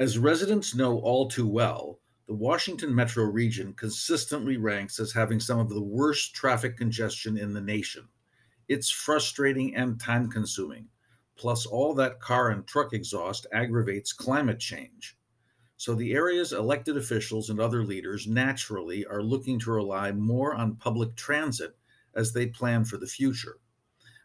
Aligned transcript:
As 0.00 0.16
residents 0.16 0.74
know 0.74 0.98
all 1.00 1.28
too 1.28 1.46
well, 1.46 2.00
the 2.26 2.32
Washington 2.32 2.94
metro 2.94 3.24
region 3.24 3.74
consistently 3.74 4.56
ranks 4.56 4.98
as 4.98 5.12
having 5.12 5.38
some 5.38 5.58
of 5.58 5.68
the 5.68 5.82
worst 5.82 6.34
traffic 6.34 6.78
congestion 6.78 7.36
in 7.36 7.52
the 7.52 7.60
nation. 7.60 8.08
It's 8.66 8.88
frustrating 8.88 9.76
and 9.76 10.00
time 10.00 10.30
consuming. 10.30 10.88
Plus, 11.36 11.66
all 11.66 11.92
that 11.96 12.18
car 12.18 12.48
and 12.48 12.66
truck 12.66 12.94
exhaust 12.94 13.46
aggravates 13.52 14.14
climate 14.14 14.58
change. 14.58 15.18
So, 15.76 15.94
the 15.94 16.14
area's 16.14 16.54
elected 16.54 16.96
officials 16.96 17.50
and 17.50 17.60
other 17.60 17.84
leaders 17.84 18.26
naturally 18.26 19.04
are 19.04 19.22
looking 19.22 19.58
to 19.58 19.70
rely 19.70 20.12
more 20.12 20.54
on 20.54 20.76
public 20.76 21.14
transit 21.14 21.76
as 22.14 22.32
they 22.32 22.46
plan 22.46 22.86
for 22.86 22.96
the 22.96 23.06
future. 23.06 23.58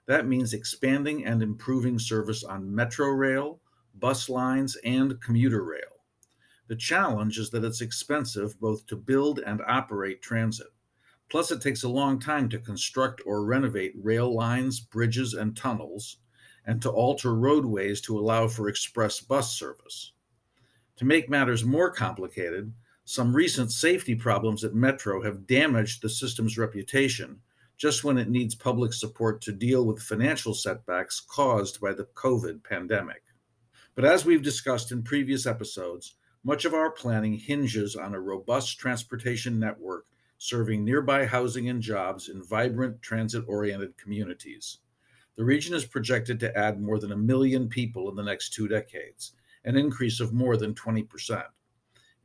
That 0.05 0.26
means 0.26 0.54
expanding 0.54 1.26
and 1.26 1.44
improving 1.44 2.00
service 2.00 2.46
on 2.46 2.73
Metro 2.73 3.10
Rail, 3.10 3.60
bus 4.00 4.30
lines, 4.30 4.75
and 4.84 5.20
commuter 5.21 5.64
rail. 5.64 6.02
The 6.68 6.75
challenge 6.75 7.38
is 7.38 7.50
that 7.51 7.64
it's 7.64 7.82
expensive 7.82 8.60
both 8.60 8.86
to 8.88 8.96
build 8.96 9.39
and 9.39 9.61
operate 9.68 10.21
transit. 10.21 10.68
Plus, 11.29 11.52
it 11.52 11.61
takes 11.61 11.83
a 11.83 11.89
long 11.89 12.19
time 12.19 12.50
to 12.50 12.60
construct 12.60 13.21
or 13.25 13.46
renovate 13.46 13.93
rail 13.96 14.33
lines, 14.33 14.79
bridges, 14.79 15.33
and 15.33 15.55
tunnels, 15.55 16.18
and 16.66 16.82
to 16.82 16.89
alter 16.89 17.36
roadways 17.36 18.02
to 18.02 18.18
allow 18.18 18.47
for 18.47 18.69
express 18.69 19.19
bus 19.19 19.57
service. 19.57 20.14
To 20.97 21.05
make 21.05 21.30
matters 21.30 21.66
more 21.66 21.91
complicated, 21.91 22.74
some 23.04 23.36
recent 23.36 23.71
safety 23.71 24.16
problems 24.16 24.64
at 24.64 24.74
Metro 24.74 25.21
have 25.21 25.46
damaged 25.46 26.02
the 26.02 26.10
system's 26.10 26.57
reputation 26.57 27.39
just 27.77 28.04
when 28.04 28.18
it 28.18 28.30
needs 28.30 28.55
public 28.55 28.93
support 28.93 29.41
to 29.41 29.52
deal 29.52 29.86
with 29.86 30.02
financial 30.02 30.54
setbacks 30.54 31.19
caused 31.19 31.82
by 31.82 31.93
the 31.93 32.08
COVID 32.16 32.64
pandemic. 32.64 33.25
But 33.95 34.03
as 34.03 34.25
we've 34.25 34.44
discussed 34.44 34.91
in 34.91 35.03
previous 35.03 35.45
episodes, 35.45 36.16
much 36.44 36.66
of 36.66 36.73
our 36.73 36.91
planning 36.91 37.38
hinges 37.38 37.95
on 37.95 38.13
a 38.13 38.19
robust 38.19 38.77
transportation 38.77 39.57
network 39.57 40.05
serving 40.37 40.83
nearby 40.83 41.25
housing 41.25 41.69
and 41.69 41.81
jobs 41.81 42.27
in 42.27 42.43
vibrant 42.43 43.02
transit 43.02 43.45
oriented 43.47 43.97
communities. 43.97 44.79
The 45.37 45.45
region 45.45 45.73
is 45.73 45.85
projected 45.85 46.41
to 46.41 46.57
add 46.57 46.81
more 46.81 46.99
than 46.99 47.13
a 47.13 47.17
million 47.17 47.69
people 47.69 48.09
in 48.09 48.15
the 48.15 48.23
next 48.23 48.53
two 48.53 48.67
decades, 48.67 49.31
an 49.63 49.77
increase 49.77 50.19
of 50.19 50.33
more 50.33 50.57
than 50.57 50.73
20%. 50.73 51.43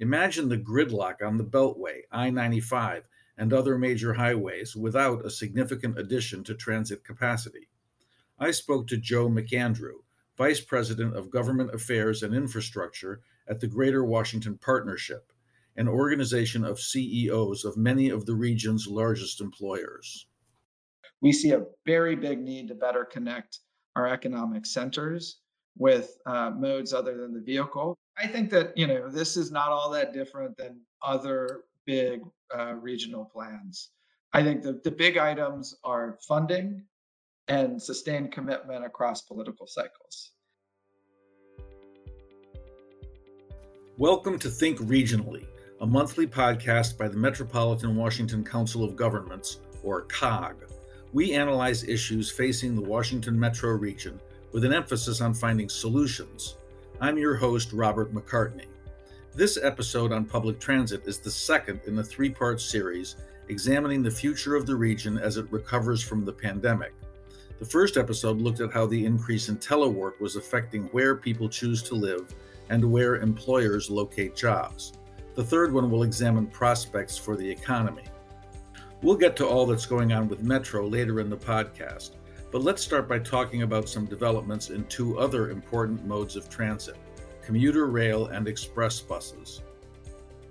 Imagine 0.00 0.48
the 0.48 0.58
gridlock 0.58 1.22
on 1.22 1.36
the 1.36 1.44
Beltway, 1.44 2.00
I 2.10 2.30
95, 2.30 3.08
and 3.38 3.52
other 3.52 3.78
major 3.78 4.14
highways 4.14 4.74
without 4.74 5.24
a 5.24 5.30
significant 5.30 5.98
addition 5.98 6.42
to 6.44 6.55
transit 6.55 7.05
capacity. 7.05 7.68
I 8.38 8.50
spoke 8.50 8.88
to 8.88 8.96
Joe 8.96 9.28
McAndrew, 9.28 10.00
Vice 10.41 10.62
President 10.62 11.14
of 11.14 11.30
Government 11.30 11.74
Affairs 11.74 12.22
and 12.22 12.34
Infrastructure 12.34 13.20
at 13.46 13.60
the 13.60 13.66
Greater 13.66 14.06
Washington 14.06 14.56
Partnership, 14.56 15.34
an 15.77 15.86
organization 15.86 16.64
of 16.64 16.80
CEOs 16.80 17.66
of 17.66 17.77
many 17.77 18.08
of 18.08 18.24
the 18.24 18.34
region's 18.34 18.86
largest 18.86 19.42
employers. 19.42 20.28
We 21.20 21.30
see 21.30 21.50
a 21.50 21.66
very 21.84 22.16
big 22.16 22.41
need 22.41 22.68
to 22.68 22.74
better 22.74 23.05
connect 23.05 23.58
our 23.96 24.06
economic 24.08 24.64
centers 24.64 25.41
with 25.77 26.16
uh, 26.24 26.52
modes 26.56 26.94
other 26.94 27.18
than 27.18 27.34
the 27.34 27.42
vehicle. 27.42 27.98
I 28.16 28.27
think 28.27 28.48
that 28.48 28.72
you 28.78 28.86
know 28.86 29.11
this 29.11 29.36
is 29.36 29.50
not 29.50 29.68
all 29.68 29.91
that 29.91 30.14
different 30.14 30.56
than 30.56 30.80
other 31.02 31.64
big 31.84 32.22
uh, 32.58 32.77
regional 32.80 33.27
plans. 33.27 33.91
I 34.33 34.42
think 34.42 34.62
the, 34.62 34.80
the 34.84 34.91
big 34.91 35.18
items 35.18 35.77
are 35.84 36.16
funding 36.27 36.86
and 37.50 37.82
sustained 37.82 38.30
commitment 38.30 38.84
across 38.84 39.22
political 39.22 39.66
cycles. 39.66 40.30
Welcome 43.98 44.38
to 44.38 44.48
Think 44.48 44.78
Regionally, 44.78 45.44
a 45.80 45.86
monthly 45.86 46.28
podcast 46.28 46.96
by 46.96 47.08
the 47.08 47.16
Metropolitan 47.16 47.96
Washington 47.96 48.44
Council 48.44 48.84
of 48.84 48.94
Governments, 48.94 49.58
or 49.82 50.02
COG. 50.02 50.64
We 51.12 51.33
analyze 51.33 51.83
issues 51.83 52.30
facing 52.30 52.77
the 52.77 52.89
Washington 52.89 53.39
metro 53.39 53.70
region 53.70 54.20
with 54.52 54.64
an 54.64 54.72
emphasis 54.72 55.20
on 55.20 55.34
finding 55.34 55.68
solutions. 55.68 56.55
I'm 57.00 57.18
your 57.18 57.34
host, 57.34 57.72
Robert 57.72 58.14
McCartney. 58.14 58.66
This 59.34 59.58
episode 59.60 60.12
on 60.12 60.24
public 60.24 60.60
transit 60.60 61.02
is 61.05 61.18
the 61.18 61.33
second 61.33 61.80
in 61.89 61.98
a 61.98 62.05
three 62.05 62.30
part 62.30 62.60
series 62.60 63.16
examining 63.48 64.05
the 64.05 64.10
future 64.10 64.55
of 64.55 64.66
the 64.66 64.77
region 64.77 65.18
as 65.18 65.36
it 65.36 65.50
recovers 65.50 66.00
from 66.00 66.24
the 66.24 66.33
pandemic. 66.33 66.94
The 67.60 67.66
first 67.66 67.96
episode 67.96 68.40
looked 68.40 68.60
at 68.60 68.72
how 68.72 68.86
the 68.86 69.06
increase 69.06 69.48
in 69.48 69.58
telework 69.58 70.20
was 70.20 70.34
affecting 70.34 70.84
where 70.86 71.14
people 71.14 71.48
choose 71.48 71.80
to 71.84 71.94
live 71.94 72.34
and 72.70 72.84
where 72.84 73.16
employers 73.16 73.88
locate 73.88 74.34
jobs. 74.34 74.94
The 75.36 75.44
third 75.44 75.72
one 75.72 75.88
will 75.88 76.02
examine 76.02 76.48
prospects 76.48 77.16
for 77.16 77.36
the 77.36 77.48
economy. 77.48 78.04
We'll 79.02 79.16
get 79.16 79.36
to 79.36 79.46
all 79.46 79.66
that's 79.66 79.86
going 79.86 80.12
on 80.12 80.26
with 80.26 80.42
Metro 80.42 80.88
later 80.88 81.20
in 81.20 81.30
the 81.30 81.36
podcast, 81.36 82.16
but 82.50 82.62
let's 82.62 82.82
start 82.82 83.08
by 83.08 83.20
talking 83.20 83.62
about 83.62 83.88
some 83.88 84.06
developments 84.06 84.70
in 84.70 84.82
two 84.86 85.20
other 85.20 85.50
important 85.50 86.04
modes 86.04 86.34
of 86.34 86.48
transit 86.48 86.96
commuter 87.50 87.86
rail, 87.86 88.27
and 88.27 88.46
express 88.46 89.00
buses. 89.00 89.62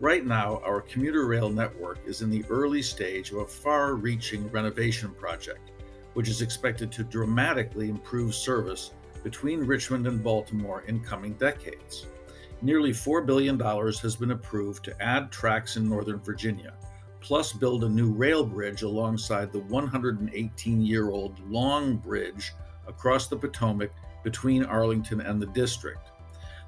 Right 0.01 0.25
now, 0.25 0.61
our 0.65 0.81
commuter 0.81 1.25
rail 1.27 1.49
network 1.49 1.99
is 2.05 2.21
in 2.21 2.29
the 2.29 2.43
early 2.49 2.81
stage 2.81 3.31
of 3.31 3.37
a 3.37 3.45
far 3.45 3.95
reaching 3.95 4.49
renovation 4.49 5.13
project, 5.13 5.71
which 6.13 6.29
is 6.29 6.41
expected 6.41 6.91
to 6.91 7.03
dramatically 7.03 7.89
improve 7.89 8.33
service 8.33 8.91
between 9.23 9.59
Richmond 9.65 10.07
and 10.07 10.23
Baltimore 10.23 10.83
in 10.87 10.99
coming 11.01 11.33
decades. 11.33 12.07
Nearly 12.61 12.91
$4 12.91 13.25
billion 13.25 13.59
has 13.59 14.15
been 14.15 14.31
approved 14.31 14.83
to 14.85 15.01
add 15.01 15.31
tracks 15.31 15.77
in 15.77 15.87
Northern 15.87 16.19
Virginia, 16.19 16.73
plus 17.21 17.53
build 17.53 17.83
a 17.83 17.89
new 17.89 18.11
rail 18.11 18.43
bridge 18.43 18.81
alongside 18.81 19.51
the 19.51 19.59
118 19.59 20.81
year 20.81 21.09
old 21.09 21.39
Long 21.49 21.95
Bridge 21.97 22.53
across 22.87 23.27
the 23.27 23.37
Potomac 23.37 23.91
between 24.23 24.65
Arlington 24.65 25.21
and 25.21 25.41
the 25.41 25.47
district. 25.47 26.09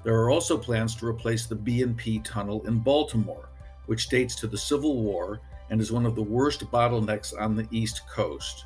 There 0.04 0.14
are 0.14 0.30
also 0.30 0.56
plans 0.58 0.96
to 0.96 1.06
replace 1.06 1.46
the 1.46 1.54
B&P 1.54 2.20
tunnel 2.20 2.66
in 2.66 2.78
Baltimore, 2.78 3.50
which 3.86 4.08
dates 4.08 4.34
to 4.36 4.46
the 4.46 4.58
Civil 4.58 5.02
War 5.02 5.40
and 5.70 5.80
is 5.80 5.92
one 5.92 6.06
of 6.06 6.14
the 6.14 6.22
worst 6.22 6.70
bottlenecks 6.70 7.32
on 7.38 7.54
the 7.54 7.68
East 7.70 8.02
Coast. 8.08 8.64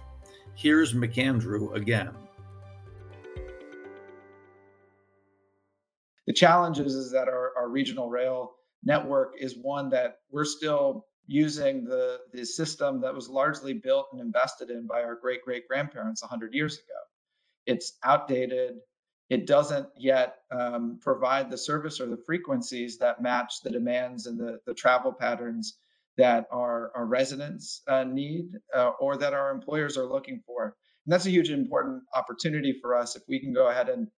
Here's 0.56 0.94
McAndrew 0.94 1.74
again. 1.74 2.12
The 6.26 6.32
challenge 6.32 6.78
is, 6.78 6.94
is 6.94 7.12
that 7.12 7.28
our, 7.28 7.52
our 7.58 7.68
regional 7.68 8.08
rail 8.08 8.52
network 8.82 9.34
is 9.38 9.58
one 9.60 9.90
that 9.90 10.20
we're 10.30 10.46
still 10.46 11.04
using 11.26 11.84
the, 11.84 12.20
the 12.32 12.42
system 12.44 13.02
that 13.02 13.14
was 13.14 13.28
largely 13.28 13.74
built 13.74 14.06
and 14.12 14.20
invested 14.20 14.70
in 14.70 14.86
by 14.86 15.02
our 15.02 15.14
great 15.14 15.44
great 15.44 15.68
grandparents 15.68 16.22
100 16.22 16.54
years 16.54 16.76
ago. 16.76 16.84
It's 17.66 17.98
outdated, 18.02 18.76
it 19.28 19.46
doesn't 19.46 19.88
yet 19.94 20.36
um, 20.50 20.98
provide 21.02 21.50
the 21.50 21.58
service 21.58 22.00
or 22.00 22.06
the 22.06 22.22
frequencies 22.24 22.96
that 22.96 23.20
match 23.20 23.60
the 23.62 23.70
demands 23.70 24.26
and 24.26 24.38
the, 24.38 24.58
the 24.66 24.74
travel 24.74 25.12
patterns 25.12 25.80
that 26.16 26.46
our, 26.50 26.90
our 26.94 27.06
residents 27.06 27.82
uh, 27.88 28.04
need 28.04 28.52
uh, 28.74 28.90
or 29.00 29.16
that 29.16 29.34
our 29.34 29.50
employers 29.50 29.96
are 29.96 30.06
looking 30.06 30.40
for. 30.46 30.64
And 31.04 31.12
that's 31.12 31.26
a 31.26 31.30
huge 31.30 31.50
important 31.50 32.02
opportunity 32.14 32.78
for 32.80 32.96
us 32.96 33.16
if 33.16 33.22
we 33.28 33.38
can 33.38 33.52
go 33.52 33.68
ahead 33.68 33.88
and 33.88 34.08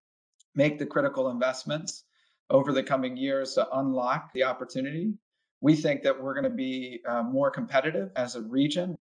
make 0.54 0.78
the 0.78 0.86
critical 0.86 1.30
investments 1.30 2.04
over 2.50 2.72
the 2.72 2.82
coming 2.82 3.16
years 3.16 3.54
to 3.54 3.68
unlock 3.78 4.32
the 4.32 4.44
opportunity. 4.44 5.14
We 5.60 5.74
think 5.74 6.02
that 6.04 6.22
we're 6.22 6.34
going 6.34 6.50
to 6.50 6.56
be 6.56 7.00
uh, 7.06 7.22
more 7.22 7.50
competitive 7.50 8.10
as 8.16 8.36
a 8.36 8.42
region 8.42 8.96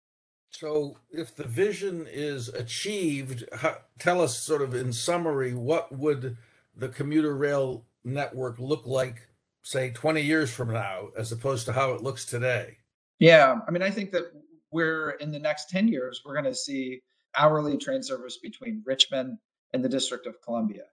so, 0.54 0.98
if 1.10 1.36
the 1.36 1.48
vision 1.48 2.06
is 2.08 2.48
achieved, 2.48 3.44
how, 3.54 3.78
tell 3.98 4.22
us 4.22 4.38
sort 4.38 4.62
of 4.62 4.76
in 4.76 4.94
summary 4.94 5.56
what 5.56 5.92
would 5.92 6.38
the 6.76 6.90
commuter 6.90 7.36
rail 7.36 7.86
network 8.04 8.60
look 8.60 8.86
like, 8.86 9.30
say, 9.64 9.90
20 9.90 10.22
years 10.22 10.54
from 10.54 10.72
now, 10.72 11.08
as 11.18 11.32
opposed 11.32 11.66
to 11.66 11.74
how 11.74 11.94
it 11.94 12.04
looks 12.04 12.24
today? 12.24 12.78
Yeah, 13.20 13.56
I 13.68 13.72
mean, 13.72 13.82
I 13.82 13.90
think 13.90 14.12
that 14.12 14.26
we're 14.72 15.12
in 15.12 15.32
the 15.32 15.40
next 15.40 15.70
10 15.70 15.88
years, 15.88 16.22
we're 16.26 16.34
going 16.34 16.46
to 16.46 16.56
see 16.56 17.02
hourly 17.38 17.78
train 17.78 18.04
service 18.04 18.38
between 18.38 18.84
Richmond 18.86 19.38
and 19.74 19.84
the 19.84 19.90
District 19.90 20.26
of 20.28 20.42
Columbia. 20.44 20.84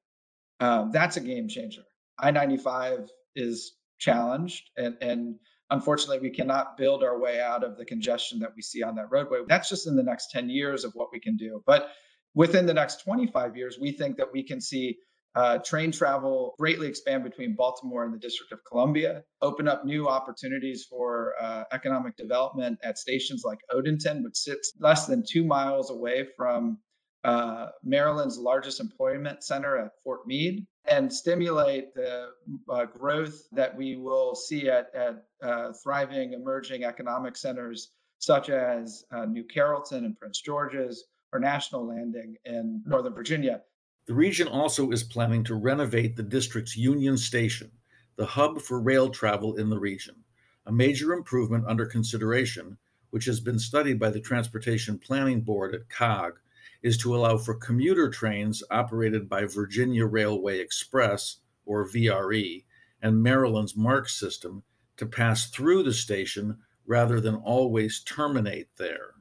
Um, 0.61 0.91
that's 0.93 1.17
a 1.17 1.21
game 1.21 1.49
changer. 1.49 1.83
I 2.19 2.31
95 2.31 3.09
is 3.35 3.75
challenged, 3.99 4.71
and, 4.77 4.97
and 5.01 5.37
Unfortunately, 5.71 6.19
we 6.19 6.31
cannot 6.35 6.77
build 6.77 7.05
our 7.05 7.19
way 7.19 7.41
out 7.41 7.63
of 7.63 7.77
the 7.77 7.85
congestion 7.85 8.41
that 8.41 8.53
we 8.57 8.63
see 8.63 8.83
on 8.83 8.97
that 8.97 9.11
roadway. 9.11 9.39
That's 9.47 9.69
just 9.69 9.87
in 9.87 9.95
the 9.95 10.03
next 10.03 10.31
10 10.33 10.51
years 10.51 10.85
of 10.85 10.93
what 10.95 11.11
we 11.13 11.21
can 11.21 11.37
do. 11.37 11.63
But 11.65 11.91
within 12.35 12.67
the 12.67 12.75
next 12.75 13.05
25 13.05 13.57
years, 13.57 13.79
we 13.81 13.93
think 13.93 14.17
that 14.17 14.33
we 14.33 14.43
can 14.43 14.61
see 14.61 14.99
uh, 15.35 15.59
train 15.59 15.93
travel 15.93 16.55
greatly 16.59 16.89
expand 16.89 17.23
between 17.23 17.55
Baltimore 17.55 18.05
and 18.05 18.13
the 18.13 18.19
District 18.19 18.53
of 18.53 18.59
Columbia, 18.65 19.23
open 19.43 19.69
up 19.69 19.85
new 19.85 20.09
opportunities 20.09 20.87
for 20.89 21.35
uh, 21.41 21.65
economic 21.73 22.17
development 22.17 22.79
at 22.83 22.99
stations 22.99 23.43
like 23.45 23.59
Odenton, 23.73 24.25
which 24.25 24.37
sits 24.37 24.73
less 24.81 25.07
than 25.07 25.23
two 25.27 25.45
miles 25.45 25.91
away 25.91 26.27
from 26.37 26.79
uh, 27.23 27.69
Maryland's 27.85 28.39
largest 28.39 28.81
employment 28.81 29.45
center 29.45 29.77
at 29.77 29.93
Fort 30.03 30.27
Meade 30.27 30.67
and 30.87 31.13
stimulate 31.13 31.95
the 31.95 32.31
uh, 32.69 32.87
growth 32.87 33.43
that 33.53 33.77
we 33.77 33.97
will 33.97 34.35
see 34.35 34.69
at, 34.69 34.87
at 34.95 35.25
uh, 35.43 35.73
thriving 35.83 36.33
emerging 36.33 36.85
economic 36.85 37.37
centers 37.37 37.93
such 38.19 38.51
as 38.51 39.05
uh, 39.13 39.27
New 39.27 39.45
Carrollton 39.45 40.05
and 40.05 40.19
Prince 40.19 40.41
George's 40.41 41.05
or 41.33 41.39
National 41.39 41.87
Landing 41.87 42.37
in 42.45 42.83
Northern 42.87 43.15
Virginia. 43.15 43.63
The 44.07 44.15
region 44.15 44.49
also 44.49 44.91
is 44.91 45.05
planning 45.05 45.45
to 45.45 45.55
renovate 45.55 46.17
the 46.17 46.23
district's 46.23 46.77
Union 46.77 47.17
Station, 47.17 47.71
the 48.17 48.27
hub 48.27 48.61
for 48.61 48.81
rail 48.81 49.09
travel 49.11 49.57
in 49.57 49.71
the 49.71 49.79
region, 49.79 50.25
a 50.67 50.73
major 50.73 51.13
improvement 51.13 51.65
under 51.67 51.87
consideration, 51.87 52.79
which 53.11 53.25
has 53.27 53.41
been 53.41 53.59
studied 53.59 53.99
by 53.99 54.11
the 54.11 54.21
Transportation 54.21 54.99
Planning 54.99 55.43
Board 55.43 55.75
at 55.75 55.89
COG 55.89 56.39
is 56.83 56.97
to 56.99 57.15
allow 57.15 57.37
for 57.37 57.55
commuter 57.55 58.09
trains 58.09 58.63
operated 58.71 59.29
by 59.29 59.45
Virginia 59.45 60.07
Railway 60.07 60.59
Express, 60.59 61.37
or 61.67 61.87
VRE, 61.89 62.65
and 63.03 63.23
Maryland's 63.23 63.77
MARC 63.77 64.09
system 64.09 64.63
to 64.97 65.07
pass 65.07 65.51
through 65.51 65.83
the 65.83 65.93
station 65.93 66.59
rather 66.87 67.21
than 67.21 67.37
always 67.37 68.03
terminate 68.03 68.69
there. 68.77 69.15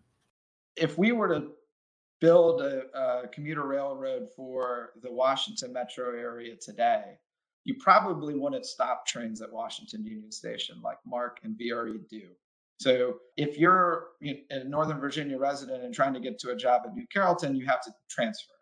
If 0.75 0.97
we 0.97 1.11
were 1.11 1.27
to 1.27 1.51
build 2.21 2.61
a, 2.61 2.83
a 2.97 3.27
commuter 3.29 3.65
railroad 3.65 4.27
for 4.35 4.91
the 5.01 5.11
Washington 5.11 5.73
metro 5.73 6.17
area 6.17 6.55
today, 6.55 7.17
you 7.65 7.75
probably 7.79 8.35
wouldn't 8.35 8.65
stop 8.65 9.05
trains 9.05 9.41
at 9.41 9.51
Washington 9.51 10.05
Union 10.05 10.31
Station 10.31 10.81
like 10.83 10.97
MARC 11.05 11.39
and 11.43 11.57
VRE 11.57 12.07
do. 12.09 12.29
So 12.79 13.19
if 13.35 13.57
you're 13.57 14.07
a 14.23 14.63
Northern 14.63 14.99
Virginia 14.99 15.37
resident 15.37 15.83
and 15.83 15.93
trying 15.93 16.13
to 16.13 16.19
get 16.19 16.39
to 16.39 16.51
a 16.51 16.55
job 16.55 16.83
at 16.85 16.93
New 16.93 17.05
Carrollton, 17.11 17.55
you 17.55 17.65
have 17.65 17.81
to 17.83 17.91
transfer. 18.09 18.53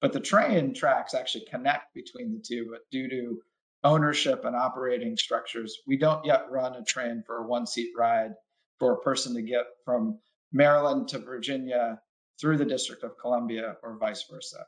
But 0.00 0.12
the 0.12 0.20
train 0.20 0.74
tracks 0.74 1.14
actually 1.14 1.46
connect 1.48 1.94
between 1.94 2.32
the 2.32 2.42
two, 2.44 2.68
but 2.72 2.80
due 2.90 3.08
to 3.08 3.40
ownership 3.84 4.44
and 4.44 4.56
operating 4.56 5.16
structures, 5.16 5.78
we 5.86 5.96
don't 5.96 6.24
yet 6.24 6.50
run 6.50 6.74
a 6.74 6.82
train 6.82 7.22
for 7.24 7.38
a 7.38 7.46
one 7.46 7.66
seat 7.66 7.90
ride 7.96 8.32
for 8.80 8.94
a 8.94 9.00
person 9.00 9.32
to 9.34 9.42
get 9.42 9.66
from 9.84 10.18
Maryland 10.52 11.06
to 11.08 11.20
Virginia 11.20 12.00
through 12.42 12.58
the 12.58 12.64
District 12.64 13.04
of 13.04 13.16
Columbia 13.16 13.76
or 13.84 13.96
vice 13.96 14.24
versa. 14.28 14.66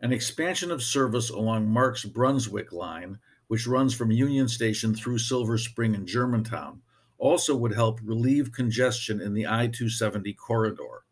An 0.00 0.12
expansion 0.12 0.70
of 0.70 0.82
service 0.82 1.30
along 1.30 1.66
MARC's 1.66 2.04
Brunswick 2.04 2.70
line, 2.70 3.18
which 3.46 3.66
runs 3.66 3.94
from 3.94 4.10
Union 4.10 4.46
Station 4.46 4.94
through 4.94 5.16
Silver 5.16 5.56
Spring 5.56 5.94
and 5.94 6.06
Germantown, 6.06 6.82
also 7.16 7.56
would 7.56 7.72
help 7.72 7.98
relieve 8.04 8.52
congestion 8.52 9.22
in 9.22 9.32
the 9.32 9.46
I 9.46 9.68
270 9.68 10.34
corridor. 10.34 11.06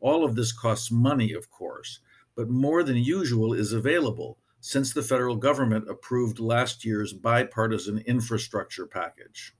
All 0.00 0.22
of 0.22 0.34
this 0.34 0.52
costs 0.52 0.90
money, 0.90 1.32
of 1.32 1.50
course, 1.50 2.00
but 2.36 2.50
more 2.50 2.82
than 2.82 2.96
usual 2.96 3.54
is 3.54 3.72
available 3.72 4.36
since 4.60 4.92
the 4.92 5.02
federal 5.02 5.36
government 5.36 5.88
approved 5.88 6.38
last 6.38 6.84
year's 6.84 7.14
bipartisan 7.14 8.00
infrastructure 8.00 8.86
package. 8.86 9.54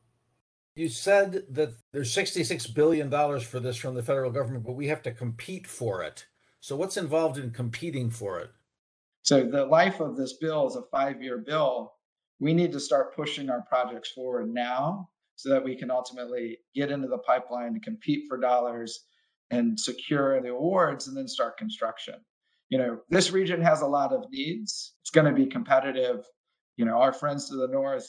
You 0.76 0.88
said 0.88 1.44
that 1.50 1.74
there's 1.92 2.14
$66 2.14 2.74
billion 2.74 3.10
for 3.40 3.60
this 3.60 3.76
from 3.76 3.94
the 3.94 4.02
federal 4.02 4.32
government, 4.32 4.64
but 4.64 4.72
we 4.72 4.88
have 4.88 5.02
to 5.02 5.12
compete 5.12 5.68
for 5.68 6.02
it. 6.02 6.26
So, 6.58 6.74
what's 6.74 6.96
involved 6.96 7.38
in 7.38 7.50
competing 7.50 8.10
for 8.10 8.40
it? 8.40 8.50
So, 9.22 9.44
the 9.44 9.66
life 9.66 10.00
of 10.00 10.16
this 10.16 10.32
bill 10.40 10.66
is 10.66 10.76
a 10.76 10.82
five 10.90 11.22
year 11.22 11.38
bill. 11.38 11.92
We 12.40 12.54
need 12.54 12.72
to 12.72 12.80
start 12.80 13.14
pushing 13.14 13.50
our 13.50 13.62
projects 13.62 14.10
forward 14.10 14.52
now 14.52 15.10
so 15.36 15.50
that 15.50 15.62
we 15.62 15.76
can 15.76 15.90
ultimately 15.90 16.58
get 16.74 16.90
into 16.90 17.06
the 17.06 17.18
pipeline 17.18 17.68
and 17.68 17.82
compete 17.82 18.24
for 18.28 18.38
dollars 18.38 19.04
and 19.50 19.78
secure 19.78 20.40
the 20.40 20.48
awards 20.48 21.06
and 21.06 21.16
then 21.16 21.28
start 21.28 21.56
construction. 21.56 22.14
You 22.70 22.78
know, 22.78 22.98
this 23.10 23.30
region 23.30 23.60
has 23.62 23.82
a 23.82 23.86
lot 23.86 24.12
of 24.12 24.28
needs. 24.30 24.94
It's 25.02 25.10
going 25.10 25.26
to 25.26 25.32
be 25.32 25.46
competitive. 25.46 26.24
You 26.76 26.84
know, 26.84 27.00
our 27.00 27.12
friends 27.12 27.48
to 27.50 27.56
the 27.56 27.68
north 27.68 28.08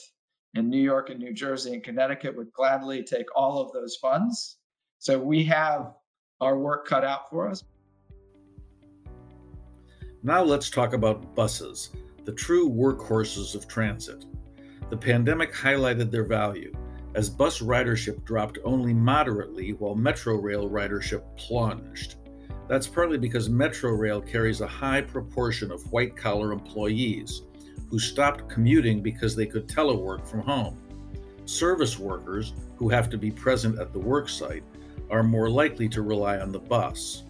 in 0.56 0.70
New 0.70 0.82
York 0.82 1.10
and 1.10 1.20
New 1.20 1.34
Jersey 1.34 1.74
and 1.74 1.84
Connecticut 1.84 2.36
would 2.36 2.52
gladly 2.54 3.04
take 3.04 3.28
all 3.36 3.60
of 3.62 3.72
those 3.74 3.98
funds. 3.98 4.58
So 5.00 5.20
we 5.20 5.44
have 5.46 5.94
our 6.42 6.58
work 6.58 6.88
cut 6.88 7.04
out 7.04 7.30
for 7.30 7.50
us. 7.50 7.64
Now 10.24 10.42
let's 10.42 10.70
talk 10.70 10.94
about 10.94 11.36
buses, 11.36 11.92
the 12.24 12.32
true 12.32 12.70
workhorses 12.70 13.54
of 13.54 13.68
transit. 13.68 14.26
The 14.90 14.98
pandemic 14.98 15.54
highlighted 15.54 16.10
their 16.10 16.24
value 16.24 16.74
as 17.16 17.30
bus 17.30 17.60
ridership 17.60 18.24
dropped 18.26 18.58
only 18.64 18.94
moderately 18.94 19.74
while 19.74 19.96
Metro 19.96 20.36
Rail 20.36 20.70
ridership 20.70 21.24
plunged. 21.38 22.16
That's 22.68 22.88
partly 22.88 23.18
because 23.18 23.50
Metro 23.50 23.92
Rail 23.92 24.22
carries 24.22 24.62
a 24.62 24.68
high 24.68 25.02
proportion 25.02 25.72
of 25.72 25.92
white 25.92 26.16
collar 26.16 26.52
employees 26.52 27.44
who 27.96 28.00
stopped 28.00 28.50
commuting 28.50 29.02
because 29.02 29.38
they 29.38 29.46
could 29.46 29.70
telework 29.70 30.28
from 30.28 30.42
home. 30.42 30.78
Service 31.46 31.98
workers, 31.98 32.52
who 32.76 32.90
have 32.90 33.10
to 33.10 33.18
be 33.18 33.32
present 33.32 33.80
at 33.80 33.94
the 33.94 34.00
worksite, 34.00 34.64
are 35.10 35.24
more 35.24 35.50
likely 35.50 35.88
to 35.88 36.02
rely 36.02 36.40
on 36.40 36.52
the 36.52 36.60
bus. 36.60 37.24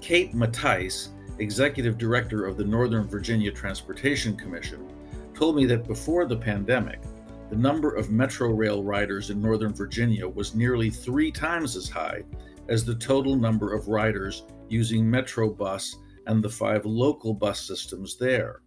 Kate 0.00 0.34
Mattice, 0.34 1.10
executive 1.38 1.96
director 1.96 2.44
of 2.44 2.56
the 2.56 2.64
Northern 2.64 3.06
Virginia 3.06 3.52
Transportation 3.52 4.36
Commission, 4.36 4.84
told 5.32 5.54
me 5.54 5.64
that 5.64 5.86
before 5.86 6.26
the 6.26 6.36
pandemic, 6.36 7.00
the 7.48 7.54
number 7.54 7.94
of 7.94 8.10
Metro 8.10 8.48
Rail 8.48 8.82
riders 8.82 9.30
in 9.30 9.40
Northern 9.40 9.72
Virginia 9.72 10.26
was 10.26 10.56
nearly 10.56 10.90
three 10.90 11.30
times 11.30 11.76
as 11.76 11.88
high 11.88 12.24
as 12.68 12.84
the 12.84 12.96
total 12.96 13.36
number 13.36 13.72
of 13.72 13.86
riders 13.86 14.42
using 14.68 15.04
Metrobus 15.04 15.94
and 16.26 16.42
the 16.42 16.50
five 16.50 16.84
local 16.84 17.32
bus 17.32 17.60
systems 17.60 18.16
there. 18.16 18.63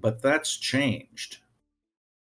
But 0.00 0.22
that's 0.22 0.56
changed. 0.56 1.38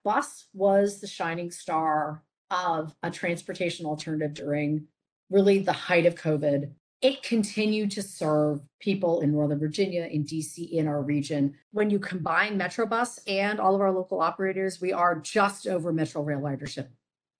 Bus 0.04 0.46
was 0.52 1.00
the 1.00 1.06
shining 1.06 1.50
star 1.50 2.22
of 2.50 2.94
a 3.02 3.10
transportation 3.10 3.86
alternative 3.86 4.34
during 4.34 4.86
really 5.30 5.60
the 5.60 5.72
height 5.72 6.06
of 6.06 6.14
COVID 6.14 6.72
it 7.02 7.24
continued 7.24 7.90
to 7.92 8.02
serve 8.02 8.60
people 8.80 9.20
in 9.22 9.32
Northern 9.32 9.58
Virginia, 9.58 10.04
in 10.04 10.24
DC, 10.24 10.70
in 10.70 10.86
our 10.86 11.02
region. 11.02 11.54
When 11.72 11.90
you 11.90 11.98
combine 11.98 12.56
Metrobus 12.56 13.18
and 13.26 13.58
all 13.58 13.74
of 13.74 13.80
our 13.80 13.90
local 13.90 14.20
operators, 14.20 14.80
we 14.80 14.92
are 14.92 15.16
just 15.16 15.66
over 15.66 15.92
Metro 15.92 16.22
Rail 16.22 16.38
ridership 16.38 16.86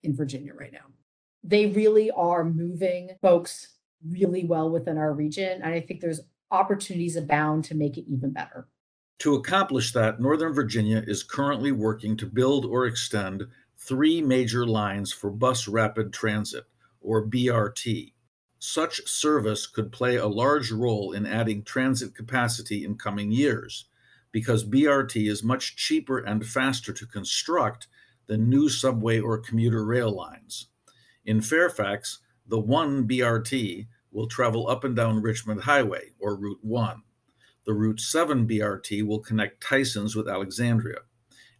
in 0.03 0.13
Virginia 0.13 0.53
right 0.53 0.73
now. 0.73 0.85
They 1.45 1.67
really 1.67 2.11
are 2.11 2.43
moving 2.43 3.11
folks 3.21 3.69
really 4.05 4.43
well 4.43 4.69
within 4.69 4.97
our 4.97 5.13
region. 5.13 5.61
And 5.61 5.73
I 5.73 5.79
think 5.79 6.01
there's 6.01 6.19
opportunities 6.51 7.15
abound 7.15 7.63
to 7.65 7.75
make 7.75 7.97
it 7.97 8.05
even 8.09 8.31
better. 8.31 8.67
To 9.19 9.35
accomplish 9.35 9.93
that, 9.93 10.19
Northern 10.19 10.53
Virginia 10.53 11.03
is 11.05 11.23
currently 11.23 11.71
working 11.71 12.17
to 12.17 12.25
build 12.25 12.65
or 12.65 12.85
extend 12.85 13.43
three 13.77 14.21
major 14.21 14.65
lines 14.65 15.11
for 15.13 15.29
bus 15.29 15.67
rapid 15.67 16.11
transit, 16.11 16.65
or 17.01 17.25
BRT 17.25 18.13
such 18.65 19.05
service 19.05 19.67
could 19.67 19.91
play 19.91 20.15
a 20.15 20.25
large 20.25 20.71
role 20.71 21.11
in 21.11 21.25
adding 21.25 21.61
transit 21.63 22.15
capacity 22.15 22.85
in 22.85 22.95
coming 22.95 23.29
years, 23.29 23.89
because 24.31 24.63
BRT 24.63 25.29
is 25.29 25.43
much 25.43 25.75
cheaper 25.75 26.19
and 26.19 26.47
faster 26.47 26.93
to 26.93 27.05
construct 27.05 27.87
than 28.27 28.49
new 28.49 28.69
subway 28.69 29.19
or 29.19 29.37
commuter 29.37 29.83
rail 29.83 30.15
lines. 30.15 30.67
In 31.25 31.41
Fairfax, 31.41 32.19
the 32.47 32.57
1 32.57 33.05
BRT 33.05 33.85
will 34.13 34.27
travel 34.27 34.69
up 34.69 34.85
and 34.85 34.95
down 34.95 35.21
Richmond 35.21 35.59
Highway, 35.59 36.11
or 36.17 36.37
Route 36.37 36.63
1. 36.63 37.03
The 37.65 37.73
Route 37.73 38.01
7 38.01 38.45
BRT 38.47 39.05
will 39.07 39.19
connect 39.19 39.63
Tysons 39.63 40.15
with 40.15 40.27
Alexandria. 40.27 40.99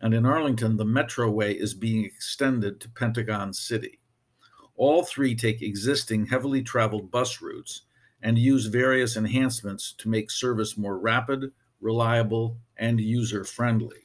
And 0.02 0.14
in 0.14 0.26
Arlington, 0.26 0.76
the 0.76 0.84
Metroway 0.86 1.56
is 1.56 1.74
being 1.74 2.04
extended 2.04 2.82
to 2.82 2.90
Pentagon 2.90 3.54
City. 3.54 4.00
All 4.76 5.04
three 5.04 5.34
take 5.34 5.62
existing 5.62 6.26
heavily 6.26 6.62
traveled 6.62 7.10
bus 7.10 7.42
routes 7.42 7.84
and 8.22 8.38
use 8.38 8.66
various 8.66 9.16
enhancements 9.16 9.94
to 10.00 10.10
make 10.10 10.30
service 10.30 10.78
more 10.78 10.98
rapid, 10.98 11.52
reliable, 11.80 12.58
and 12.76 13.00
user 13.00 13.46
friendly. 13.46 14.04